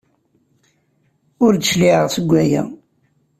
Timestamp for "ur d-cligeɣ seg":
1.45-2.25